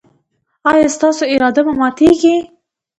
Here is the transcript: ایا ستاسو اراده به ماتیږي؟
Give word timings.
ایا 0.71 0.87
ستاسو 0.97 1.23
اراده 1.33 1.61
به 1.65 1.73
ماتیږي؟ 1.79 2.35